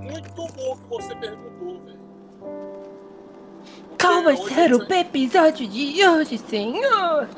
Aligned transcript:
Muito 0.00 0.30
bom 0.34 0.76
que 0.76 0.88
você 0.88 1.14
perguntou, 1.14 1.80
velho. 1.84 1.98
Qual 4.00 4.22
vai 4.22 4.36
ser 4.36 4.74
o 4.74 4.92
episódio 4.92 5.66
de 5.66 6.06
hoje, 6.06 6.38
senhor? 6.38 7.28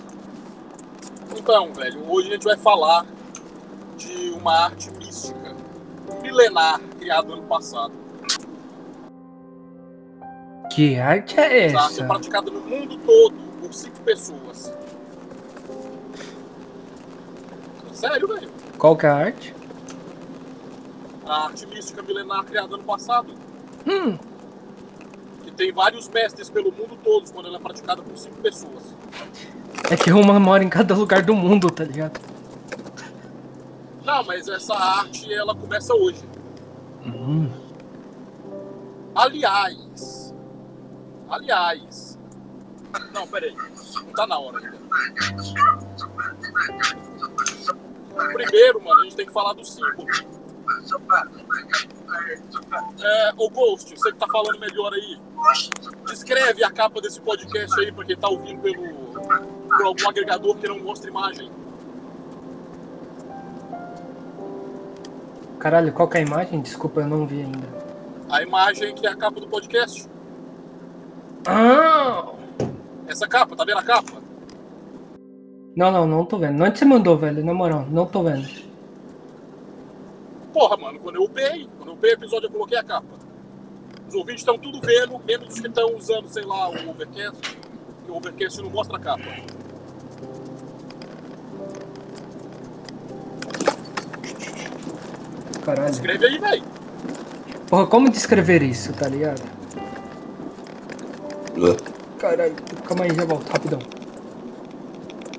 Então, 1.37 1.73
velho, 1.73 2.11
hoje 2.11 2.29
a 2.29 2.33
gente 2.33 2.45
vai 2.45 2.57
falar 2.57 3.07
de 3.97 4.31
uma 4.31 4.65
arte 4.65 4.91
mística 4.93 5.55
milenar 6.23 6.81
criada 6.99 7.33
ano 7.33 7.43
passado. 7.45 7.93
Que 10.73 10.99
arte 10.99 11.39
é 11.39 11.67
Essa 11.67 11.79
arte 11.79 11.93
é 11.93 11.95
essa? 11.95 12.05
praticada 12.05 12.51
no 12.51 12.61
mundo 12.61 12.97
todo 12.99 13.46
por 13.67 13.75
cinco 13.75 14.01
pessoas. 14.01 14.73
Sério, 17.93 18.29
velho? 18.29 18.51
Qual 18.79 18.97
que 18.97 19.07
é 19.07 19.09
a 19.09 19.15
arte? 19.17 19.55
A 21.27 21.47
arte 21.47 21.67
mística 21.67 22.03
milenar 22.03 22.45
criada 22.45 22.75
ano 22.75 22.85
passado. 22.85 23.35
Hum, 23.87 24.17
Que 25.43 25.51
tem 25.51 25.73
vários 25.73 26.09
mestres 26.09 26.49
pelo 26.51 26.71
mundo 26.71 26.97
todo 27.03 27.33
quando 27.33 27.47
ela 27.47 27.57
é 27.57 27.61
praticada 27.61 28.03
por 28.03 28.17
cinco 28.17 28.37
pessoas. 28.37 28.95
é 29.91 29.97
que 29.97 30.13
uma 30.13 30.39
mora 30.39 30.63
em 30.63 30.69
cada 30.69 30.95
lugar 30.95 31.23
do 31.23 31.35
mundo, 31.35 31.71
tá 31.71 31.83
ligado? 31.85 32.21
Não, 34.05 34.23
mas 34.25 34.47
essa 34.49 34.75
arte 34.75 35.33
ela 35.33 35.55
começa 35.55 35.93
hoje. 35.95 36.23
Hum, 37.05 37.51
Aliás. 39.15 40.33
Aliás. 41.29 42.16
Não, 43.13 43.27
peraí. 43.27 43.55
Não 43.55 44.13
tá 44.13 44.27
na 44.27 44.39
hora 44.39 44.59
ainda. 44.59 44.77
Primeiro, 48.33 48.83
mano, 48.83 49.01
a 49.01 49.05
gente 49.05 49.17
tem 49.17 49.27
que 49.27 49.33
falar 49.33 49.53
do 49.53 49.65
símbolo. 49.65 50.07
É, 53.03 53.33
ô 53.37 53.49
Ghost, 53.51 53.97
você 53.97 54.13
que 54.13 54.19
tá 54.19 54.27
falando 54.27 54.59
melhor 54.59 54.93
aí, 54.93 55.21
descreve 56.07 56.65
a 56.65 56.71
capa 56.71 57.01
desse 57.01 57.21
podcast 57.21 57.79
aí 57.81 57.93
pra 57.93 58.05
quem 58.05 58.17
tá 58.17 58.29
ouvindo 58.29 58.61
pelo, 58.61 58.83
por 59.69 59.87
algum 59.87 60.09
agregador 60.09 60.57
que 60.57 60.69
não 60.69 60.79
mostra 60.81 61.11
imagem. 61.11 61.51
caralho, 65.67 65.93
qual 65.93 66.07
que 66.07 66.17
é 66.17 66.21
a 66.21 66.23
imagem? 66.23 66.61
Desculpa, 66.61 67.01
eu 67.01 67.09
não 67.09 67.27
vi 67.27 67.41
ainda. 67.41 67.67
A 68.31 68.41
imagem 68.41 68.95
que 68.95 69.05
é 69.05 69.11
a 69.11 69.17
capa 69.17 69.41
do 69.41 69.49
podcast. 69.49 70.09
Ah! 71.45 71.76
Essa 73.07 73.27
capa, 73.27 73.55
tá 73.55 73.65
vendo 73.65 73.79
a 73.79 73.83
capa? 73.83 74.23
Não, 75.77 75.91
não, 75.91 76.07
não 76.07 76.25
tô 76.25 76.39
vendo. 76.39 76.63
Onde 76.63 76.79
você 76.79 76.85
mandou, 76.85 77.17
velho? 77.19 77.45
Na 77.45 77.53
moral, 77.53 77.87
não 77.91 78.07
tô 78.07 78.23
vendo. 78.23 78.49
Porra, 80.53 80.77
mano, 80.77 80.99
quando 81.01 81.17
eu 81.17 81.25
upei, 81.25 81.69
quando 81.77 81.91
eu 81.91 81.95
upei 81.95 82.13
o 82.13 82.15
episódio, 82.15 82.47
eu 82.47 82.51
coloquei 82.51 82.79
a 82.79 82.83
capa. 82.83 83.15
Os 84.09 84.15
ouvintes 84.15 84.41
estão 84.41 84.59
tudo 84.59 84.81
vendo, 84.81 85.21
menos 85.27 85.55
os 85.55 85.61
que 85.61 85.69
estão 85.69 85.95
usando, 85.95 86.29
sei 86.29 86.45
lá, 86.45 86.71
o 86.71 86.91
Overcast. 86.91 87.59
Que 88.05 88.11
o 88.11 88.17
Overcast 88.17 88.63
não 88.63 88.71
mostra 88.71 88.97
a 88.97 89.01
capa. 89.01 89.25
Caralho. 95.65 95.91
Escreve 95.91 96.27
aí, 96.27 96.39
velho. 96.39 96.65
Porra, 97.69 97.87
como 97.87 98.09
descrever 98.09 98.63
isso, 98.63 98.93
tá 98.93 99.09
ligado? 99.09 99.56
Caralho, 102.27 102.57
calma 102.85 103.05
aí, 103.05 103.15
já 103.15 103.25
volto, 103.25 103.49
rapidão. 103.49 103.79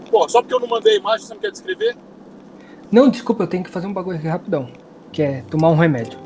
Porra, 0.09 0.29
só 0.29 0.41
porque 0.41 0.53
eu 0.53 0.59
não 0.61 0.69
mandei 0.69 0.93
a 0.93 0.97
imagem, 0.97 1.27
você 1.27 1.33
não 1.33 1.41
quer 1.41 1.51
descrever? 1.51 1.97
Não, 2.89 3.09
desculpa, 3.09 3.43
eu 3.43 3.47
tenho 3.47 3.61
que 3.61 3.69
fazer 3.69 3.87
um 3.87 3.93
bagulho 3.93 4.17
aqui 4.17 4.25
rapidão. 4.25 4.71
Que 5.11 5.21
é 5.21 5.41
tomar 5.49 5.67
um 5.67 5.75
remédio. 5.75 6.17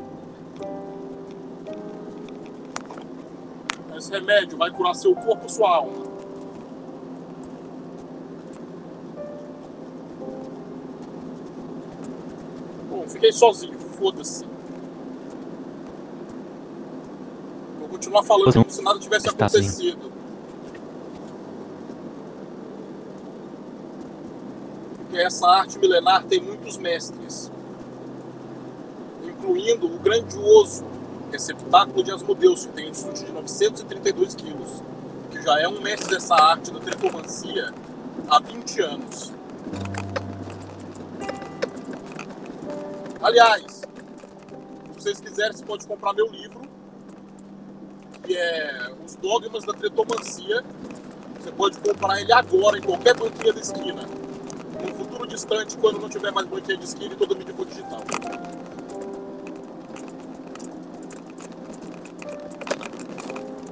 Esse 3.96 4.12
remédio 4.12 4.56
vai 4.56 4.70
curar 4.70 4.94
seu 4.94 5.16
corpo 5.16 5.42
ou 5.42 5.48
sua 5.48 5.68
alma. 5.78 6.04
Bom, 12.88 13.04
fiquei 13.08 13.32
sozinho, 13.32 13.76
foda-se. 13.98 14.46
Vou 17.80 17.88
continuar 17.88 18.22
falando 18.22 18.46
não 18.46 18.62
como 18.62 18.70
se 18.70 18.82
nada 18.82 19.00
tivesse 19.00 19.26
assim. 19.26 19.36
acontecido. 19.36 20.11
Essa 25.18 25.46
arte 25.46 25.78
milenar 25.78 26.24
tem 26.24 26.40
muitos 26.40 26.76
mestres, 26.78 27.50
incluindo 29.24 29.86
o 29.86 29.98
grandioso 29.98 30.84
receptáculo 31.30 32.02
de 32.02 32.12
Asmodeus, 32.12 32.66
que 32.66 32.72
tem 32.72 32.88
um 32.88 32.92
estúdio 32.92 33.26
de 33.26 33.32
932 33.32 34.34
quilos, 34.34 34.82
que 35.30 35.42
já 35.42 35.60
é 35.60 35.68
um 35.68 35.80
mestre 35.80 36.10
dessa 36.10 36.34
arte 36.34 36.70
da 36.70 36.80
tricomancia 36.80 37.72
há 38.28 38.38
20 38.40 38.80
anos. 38.82 39.32
Aliás, 43.22 43.82
se 43.82 44.94
vocês 44.94 45.20
quiserem, 45.20 45.52
você 45.52 45.64
pode 45.64 45.86
comprar 45.86 46.12
meu 46.12 46.26
livro, 46.26 46.60
que 48.22 48.36
é 48.36 48.90
Os 49.04 49.16
Dogmas 49.16 49.64
da 49.64 49.72
Tretomancia. 49.72 50.64
Você 51.40 51.50
pode 51.50 51.78
comprar 51.78 52.20
ele 52.20 52.32
agora 52.32 52.78
em 52.78 52.82
qualquer 52.82 53.16
banquinha 53.16 53.52
da 53.52 53.60
esquina. 53.60 54.21
No 54.80 54.94
futuro 54.94 55.26
distante, 55.26 55.76
quando 55.76 56.00
não 56.00 56.08
tiver 56.08 56.30
mais 56.30 56.46
banquinha 56.46 56.76
de 56.76 56.84
esquina 56.84 57.14
e 57.14 57.16
toda 57.16 57.34
mídia 57.34 57.54
for 57.54 57.66
digital. 57.66 58.00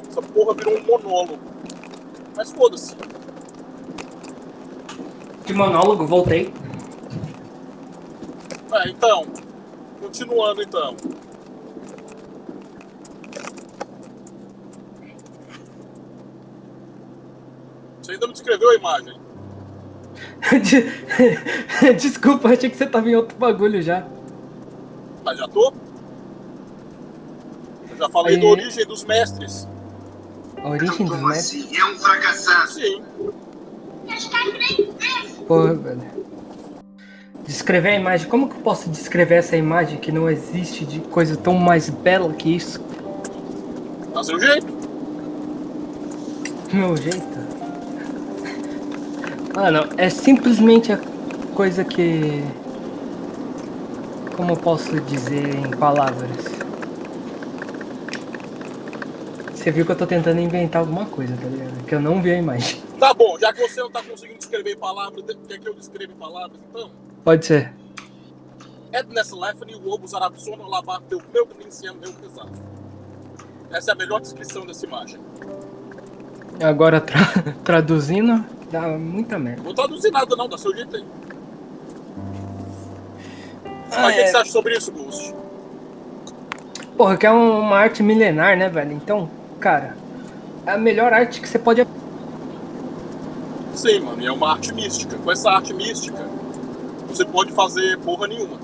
Essa 0.09 0.23
porra 0.23 0.55
virou 0.55 0.77
um 0.77 0.83
monólogo. 0.85 1.39
Mas 2.37 2.53
foda-se. 2.53 2.97
De 5.45 5.55
monólogo, 5.55 6.07
voltei. 6.07 6.53
É, 8.73 8.89
então, 8.89 9.27
continuando 10.01 10.63
então. 10.63 10.97
Você 18.01 18.13
ainda 18.13 18.27
não 18.27 18.33
descreveu 18.33 18.71
a 18.71 18.75
imagem. 18.75 19.30
De- 20.63 21.93
Desculpa, 22.01 22.49
achei 22.49 22.71
que 22.71 22.77
você 22.77 22.87
tava 22.87 23.09
em 23.09 23.15
outro 23.15 23.37
bagulho 23.39 23.81
já. 23.83 24.05
Mas 25.25 25.39
já 25.39 25.47
tô? 25.49 25.73
Eu 27.91 27.97
já 27.99 28.09
falei 28.09 28.37
É. 28.37 28.39
da 28.41 28.47
origem 28.47 28.87
dos 28.87 29.05
mestres. 29.05 29.69
A 30.63 30.69
origem 30.71 31.05
dos 31.07 31.17
Como 31.17 31.29
mestres. 31.29 31.65
assim? 31.67 31.77
É 31.77 31.85
um 31.85 31.99
fracassado. 31.99 32.71
Sim. 32.73 33.03
Porra, 35.47 35.75
velho. 35.75 36.03
Descrever 37.47 37.91
a 37.91 37.97
imagem. 37.97 38.29
Como 38.29 38.49
que 38.49 38.57
eu 38.57 38.61
posso 38.63 38.89
descrever 38.91 39.37
essa 39.37 39.57
imagem 39.57 39.99
que 39.99 40.13
não 40.13 40.29
existe 40.31 40.85
de 40.87 41.01
coisa 41.01 41.37
tão 41.37 41.55
mais 41.55 41.89
bela 41.89 42.33
que 42.33 42.55
isso? 42.55 42.81
Dá 44.15 44.23
seu 44.23 44.39
jeito. 44.39 44.73
Meu 46.73 46.97
jeito. 46.97 47.40
Mano, 49.55 49.89
é 49.97 50.09
simplesmente 50.09 50.93
a 50.93 50.99
coisa 51.55 51.85
que. 51.85 52.43
Como 54.37 54.53
eu 54.53 54.57
posso 54.57 54.99
dizer 55.03 55.55
em 55.57 55.71
palavras? 55.77 56.31
Você 59.55 59.71
viu 59.71 59.85
que 59.85 59.93
eu 59.93 59.97
tô 59.97 60.07
tentando 60.07 60.41
inventar 60.41 60.81
alguma 60.81 61.05
coisa, 61.05 61.37
tá 61.37 61.47
ligado? 61.47 61.85
Que 61.85 61.95
eu 61.95 62.01
não 62.01 62.23
vi 62.23 62.31
a 62.33 62.39
imagem. 62.39 62.81
Tá 63.01 63.15
bom, 63.15 63.39
já 63.39 63.51
que 63.51 63.67
você 63.67 63.81
não 63.81 63.91
tá 63.91 64.03
conseguindo 64.03 64.37
descrever 64.37 64.73
em 64.75 64.77
palavras, 64.77 65.25
quer 65.49 65.59
que 65.59 65.67
eu 65.67 65.73
descreva 65.73 66.13
palavras, 66.21 66.61
então? 66.69 66.91
Pode 67.25 67.47
ser. 67.47 67.73
Ednes 68.93 69.31
Lefany, 69.31 69.75
o 69.75 69.91
Obus 69.91 70.13
Arabsono, 70.13 70.69
Labar, 70.69 71.01
teu 71.09 71.19
meu 71.33 71.47
Gninciano, 71.47 71.99
meu 71.99 72.13
pesado. 72.13 72.51
Essa 73.71 73.93
é 73.93 73.95
a 73.95 73.97
melhor 73.97 74.21
descrição 74.21 74.67
dessa 74.67 74.85
imagem. 74.85 75.19
Agora 76.63 77.01
tra- 77.01 77.55
traduzindo, 77.65 78.45
dá 78.71 78.83
muita 78.99 79.39
merda. 79.39 79.59
Não 79.59 79.65
vou 79.65 79.75
traduzir 79.75 80.11
nada 80.11 80.37
não, 80.37 80.49
dá 80.49 80.57
seu 80.59 80.75
jeito 80.75 80.97
aí. 80.97 81.05
Ah, 83.93 84.03
Mas 84.03 84.05
o 84.05 84.09
que, 84.09 84.15
que 84.15 84.21
é. 84.21 84.27
você 84.29 84.37
acha 84.37 84.53
sobre 84.53 84.77
isso, 84.77 84.93
Ghost? 84.93 85.35
Porra, 86.97 87.17
que 87.17 87.27
é 87.27 87.33
um- 87.33 87.61
uma 87.61 87.77
arte 87.79 88.03
milenar, 88.03 88.57
né, 88.57 88.69
velho? 88.69 88.93
Então, 88.93 89.29
cara, 89.59 89.97
é 90.67 90.73
a 90.73 90.79
melhor 90.79 91.13
arte 91.13 91.41
que 91.41 91.49
você 91.49 91.59
pode. 91.59 91.87
Sim, 93.75 94.01
mano, 94.01 94.21
e 94.23 94.27
é 94.27 94.33
uma 94.33 94.51
arte 94.53 94.73
mística. 94.75 95.17
Com 95.17 95.31
essa 95.33 95.51
arte 95.51 95.73
mística, 95.73 96.23
você 97.09 97.25
pode 97.25 97.53
fazer 97.53 97.99
porra 97.99 98.27
nenhuma. 98.27 98.59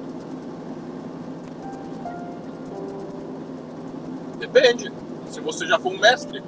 Depende. 4.39 4.93
Se 5.31 5.41
você 5.41 5.67
já 5.67 5.79
for 5.79 5.93
um 5.93 5.99
mestre, 5.99 6.43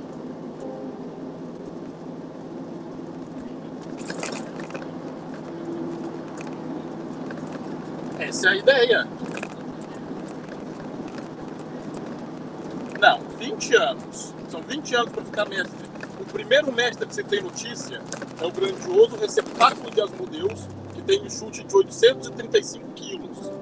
Essa 8.19 8.49
é 8.49 8.51
a 8.51 8.57
ideia. 8.57 9.09
Não, 13.01 13.21
20 13.39 13.77
anos. 13.77 14.35
São 14.49 14.61
20 14.61 14.95
anos 14.97 15.13
para 15.13 15.25
ficar 15.25 15.49
mestre. 15.49 15.89
O 16.21 16.25
primeiro 16.25 16.73
mestre 16.73 17.07
que 17.07 17.15
você 17.15 17.23
tem 17.23 17.41
notícia 17.41 18.01
é 18.41 18.45
o 18.45 18.51
grandioso 18.51 19.17
receptáculo 19.17 19.91
de 19.91 20.01
Asmodeus, 20.01 20.67
que 20.95 21.03
tem 21.03 21.23
um 21.23 21.31
chute 21.31 21.63
de 21.63 21.77
835 21.77 22.93
quilos. 22.95 23.53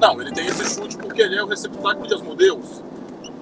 Não, 0.00 0.20
ele 0.22 0.32
tem 0.32 0.46
esse 0.46 0.64
chute 0.74 0.96
porque 0.96 1.20
ele 1.20 1.36
é 1.36 1.42
o 1.42 1.46
receptáculo 1.46 2.06
de 2.06 2.14
Asmodeus. 2.14 2.82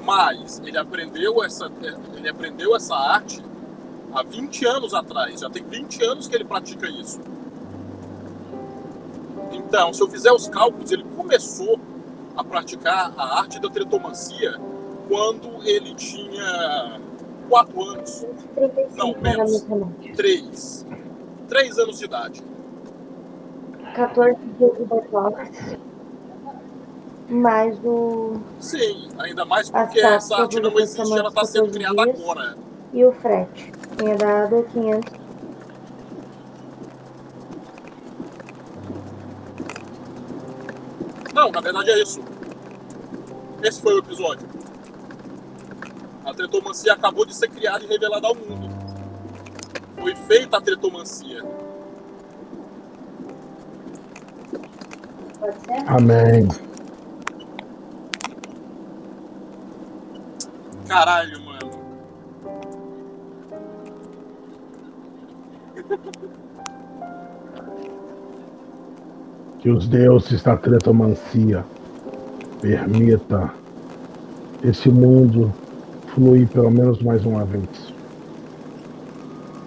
Mas 0.07 0.63
ele 0.65 0.79
aprendeu 0.79 1.43
essa, 1.43 1.69
ele 2.17 2.29
aprendeu 2.29 2.77
essa 2.77 2.95
arte 2.95 3.45
há 4.15 4.23
20 4.23 4.65
anos 4.65 4.95
atrás. 4.95 5.41
Já 5.41 5.51
tem 5.51 5.65
20 5.65 6.05
anos 6.05 6.29
que 6.29 6.37
ele 6.37 6.45
pratica 6.45 6.89
isso. 6.89 7.21
Então, 9.51 9.93
se 9.93 10.01
eu 10.01 10.09
fizer 10.09 10.31
os 10.31 10.49
cálculos, 10.49 10.93
ele 10.93 11.03
começou 11.17 11.81
a 12.37 12.45
praticar 12.45 13.13
a 13.17 13.41
arte 13.41 13.59
da 13.61 13.69
tretomancia 13.69 14.61
quando 15.09 15.67
ele 15.67 15.93
tinha 15.97 17.01
4 17.49 17.83
anos. 17.83 18.27
Não, 18.95 19.13
menos. 19.21 19.67
3. 20.15 20.87
3 21.49 21.79
anos 21.81 21.99
de 21.99 22.05
idade. 22.05 22.45
14 23.97 24.37
dias 24.59 24.73
de 24.73 24.85
depois 24.85 25.79
mais 27.29 27.79
o. 27.85 28.37
Sim, 28.61 29.09
ainda 29.19 29.45
mais 29.45 29.71
porque 29.71 30.01
essa 30.01 30.37
arte 30.37 30.61
não 30.61 30.79
existe, 30.79 31.01
ela 31.01 31.29
está 31.29 31.45
sendo 31.45 31.71
criada 31.71 32.03
agora. 32.03 32.57
E 32.93 33.05
o 33.05 33.13
frete. 33.13 33.73
Tinha 33.99 34.17
dado 34.17 34.63
500. 34.73 35.13
Não, 41.35 41.51
na 41.51 41.61
verdade 41.61 41.91
é 41.91 42.03
isso. 42.03 42.21
Esse 43.63 43.83
foi 43.83 43.95
o 43.95 43.99
episódio. 43.99 44.47
A 46.25 46.33
tretomancia 46.33 46.93
acabou 46.93 47.27
de 47.27 47.35
ser 47.35 47.49
criada 47.49 47.85
e 47.85 47.87
revelada 47.87 48.27
ao 48.27 48.35
mundo. 48.35 48.69
Foi 49.99 50.15
feita 50.15 50.57
a 50.57 50.61
tretomancia. 50.61 51.45
Pode 55.39 55.61
ser? 55.61 55.85
Amém. 55.87 56.49
Caralho, 60.87 61.41
mano. 61.45 61.57
Que 69.61 69.71
os 69.71 69.89
deuses 69.89 70.43
da 70.43 70.57
tretomancia 70.57 71.65
permita 72.61 73.53
esse 74.63 74.89
mundo 74.89 75.53
fluir 76.15 76.49
pelo 76.49 76.71
menos 76.71 77.03
mais 77.03 77.25
uma 77.25 77.45
vez. 77.45 77.95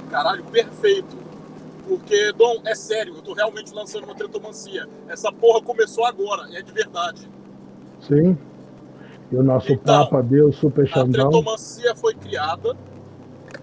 Caralho, 0.09 0.43
perfeito. 0.45 1.17
Porque, 1.87 2.31
Dom, 2.33 2.61
é 2.65 2.75
sério, 2.75 3.15
eu 3.15 3.21
tô 3.21 3.33
realmente 3.33 3.73
lançando 3.73 4.03
uma 4.03 4.15
tretomancia. 4.15 4.87
Essa 5.07 5.31
porra 5.31 5.61
começou 5.61 6.05
agora, 6.05 6.47
é 6.55 6.61
de 6.61 6.71
verdade. 6.71 7.27
Sim. 8.01 8.37
E 9.31 9.35
o 9.35 9.43
nosso 9.43 9.71
Então, 9.71 10.05
Papa 10.05 10.21
Deus 10.23 10.55
Super 10.55 10.85
A 10.85 10.87
Xandão. 10.87 11.29
tretomancia 11.29 11.95
foi 11.95 12.15
criada 12.15 12.75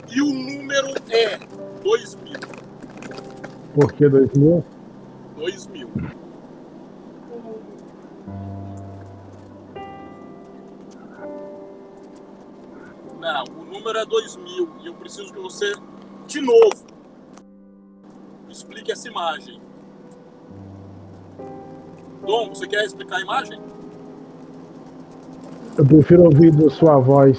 e 0.08 0.22
o 0.22 0.26
número 0.26 0.88
é 1.10 1.38
2000. 1.82 2.38
Por 3.74 3.92
que 3.92 4.08
2000? 4.08 4.64
2000. 5.36 5.90
Não, 13.18 13.44
o 13.44 13.64
número 13.64 13.98
é 13.98 14.06
2000 14.06 14.68
e 14.82 14.86
eu 14.86 14.94
preciso 14.94 15.32
que 15.32 15.40
você, 15.40 15.72
de 16.26 16.40
novo, 16.40 16.86
explique 18.48 18.92
essa 18.92 19.08
imagem. 19.08 19.60
Dom, 22.24 22.48
você 22.50 22.66
quer 22.66 22.84
explicar 22.84 23.16
a 23.16 23.20
imagem? 23.20 23.60
Eu 25.78 25.84
prefiro 25.84 26.24
ouvir 26.24 26.50
da 26.56 26.70
sua 26.70 26.98
voz. 26.98 27.38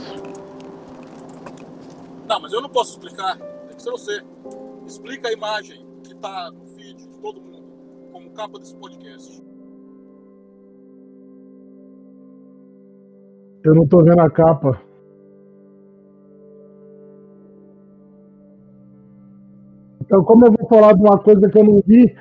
Não, 2.28 2.40
mas 2.40 2.54
eu 2.54 2.62
não 2.62 2.70
posso 2.70 2.92
explicar. 2.92 3.36
Tem 3.38 3.76
que 3.76 3.82
ser 3.82 3.90
você. 3.90 4.22
Explica 4.86 5.30
a 5.30 5.34
imagem 5.34 5.84
que 6.04 6.14
tá 6.16 6.52
no 6.52 6.66
feed 6.68 6.98
de 6.98 7.18
todo 7.20 7.42
mundo, 7.42 7.66
como 8.12 8.30
capa 8.30 8.60
desse 8.60 8.76
podcast. 8.76 9.44
Eu 13.64 13.74
não 13.74 13.88
tô 13.88 14.04
vendo 14.04 14.22
a 14.22 14.30
capa. 14.30 14.80
Então, 20.00 20.24
como 20.24 20.46
eu 20.46 20.52
vou 20.54 20.70
falar 20.70 20.94
de 20.94 21.02
uma 21.02 21.18
coisa 21.18 21.50
que 21.50 21.58
eu 21.58 21.64
não 21.64 21.82
vi? 21.86 22.16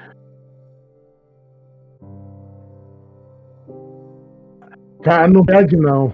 Cara, 5.07 5.29
não 5.29 5.45
pede 5.45 5.77
não. 5.77 6.13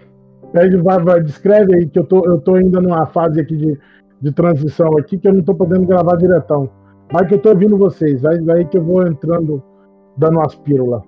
Pede, 0.52 0.76
vai, 0.76 1.02
vai, 1.02 1.22
descreve 1.22 1.74
aí 1.74 1.88
que 1.88 1.98
eu 1.98 2.04
tô, 2.04 2.26
eu 2.26 2.38
tô 2.38 2.56
ainda 2.56 2.78
numa 2.78 3.06
fase 3.06 3.40
aqui 3.40 3.56
de, 3.56 3.80
de 4.20 4.32
transição 4.32 4.98
aqui 4.98 5.16
que 5.16 5.26
eu 5.26 5.32
não 5.32 5.42
tô 5.42 5.54
podendo 5.54 5.86
gravar 5.86 6.14
diretão. 6.16 6.68
Vai 7.10 7.26
que 7.26 7.32
eu 7.32 7.38
tô 7.38 7.48
ouvindo 7.48 7.78
vocês, 7.78 8.20
vai, 8.20 8.38
vai 8.42 8.66
que 8.66 8.76
eu 8.76 8.84
vou 8.84 9.06
entrando, 9.06 9.62
dando 10.14 10.36
umas 10.36 10.54
pílulas. 10.56 11.02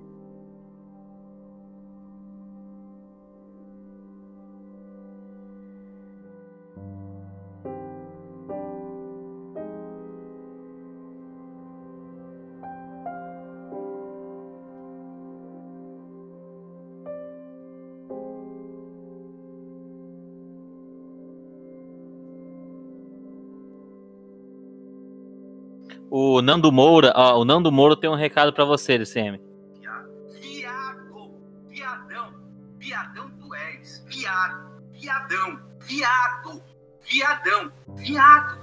O 26.16 26.40
Nando 26.40 26.70
Moura, 26.70 27.12
ó, 27.16 27.40
o 27.40 27.44
Nando 27.44 27.72
Moura 27.72 27.96
tem 27.96 28.08
um 28.08 28.14
recado 28.14 28.52
pra 28.52 28.64
você, 28.64 28.92
LCM. 28.92 29.40
Viado, 29.80 31.34
viadão, 31.68 32.32
viadão 32.78 33.30
tu 33.30 33.52
és, 33.52 34.06
viado, 34.06 34.80
viadão, 34.92 35.58
viado, 35.80 36.62
viadão, 37.02 37.72
viado. 37.96 38.60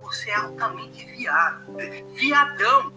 Você 0.00 0.30
é 0.30 0.36
altamente 0.36 1.04
viado, 1.04 1.66
viadão, 2.14 2.90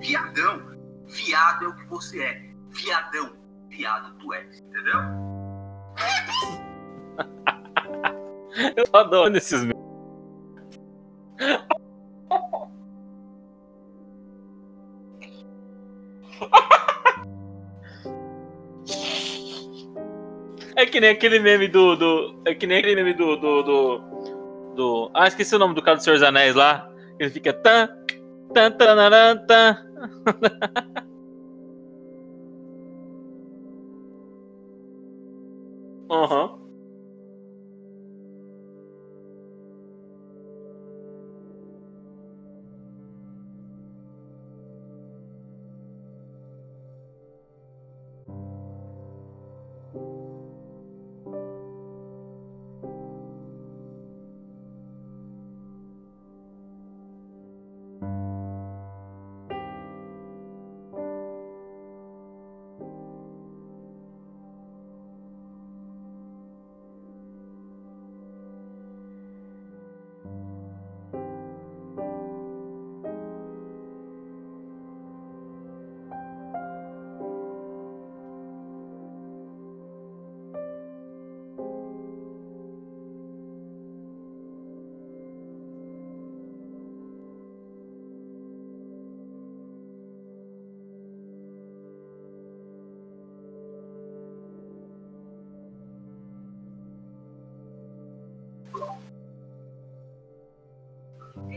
viadão, 0.00 0.60
viado 1.06 1.66
é 1.66 1.68
o 1.68 1.76
que 1.76 1.86
você 1.86 2.24
é, 2.24 2.50
viadão, 2.70 3.36
viado 3.68 4.12
tu 4.18 4.32
és, 4.32 4.58
entendeu? 4.58 5.00
Eu 8.76 8.86
adoro 8.92 9.36
esses 9.36 9.60
memes. 9.60 9.85
É 20.86 20.88
que 20.88 21.00
nem 21.00 21.10
aquele 21.10 21.40
meme 21.40 21.66
do. 21.66 21.96
do 21.96 22.40
é 22.44 22.54
que 22.54 22.64
nem 22.66 22.78
aquele 22.78 22.94
meme 23.02 23.12
do. 23.12 23.36
do, 23.36 23.62
do, 23.64 23.98
do- 24.76 25.10
ah, 25.14 25.26
esqueci 25.26 25.54
o 25.56 25.58
nome 25.58 25.74
do 25.74 25.82
cara 25.82 25.96
do 25.96 26.02
Senhor 26.04 26.14
dos 26.16 26.22
Anéis 26.22 26.54
lá. 26.54 26.88
Ele 27.18 27.28
fica. 27.30 27.52
Tan, 27.52 27.88
tan, 28.54 28.70
tanaran, 28.70 29.36
tan. 29.46 29.76
Aham. 36.10 36.48
Por 36.48 36.65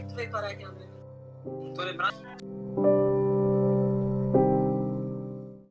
que 0.01 0.09
tu 0.09 0.15
veio 0.15 0.31
parar 0.31 0.51
aqui, 0.51 0.63
André? 0.63 0.85
Não 1.45 1.73
tô 1.73 1.83
lembrado. 1.83 2.15